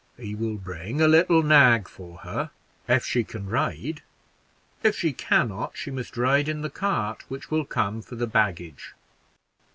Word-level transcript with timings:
"He 0.17 0.33
will 0.33 0.57
bring 0.57 0.99
a 0.99 1.07
little 1.07 1.43
nag 1.43 1.87
for 1.87 2.17
her, 2.21 2.49
if 2.89 3.05
she 3.05 3.23
can 3.23 3.47
ride 3.47 4.01
if 4.81 4.95
she 4.95 5.13
can 5.13 5.49
not, 5.49 5.77
she 5.77 5.91
must 5.91 6.17
ride 6.17 6.49
in 6.49 6.63
the 6.63 6.71
cart 6.71 7.23
which 7.29 7.51
will 7.51 7.65
come 7.65 8.01
for 8.01 8.15
the 8.15 8.25
baggage." 8.25 8.95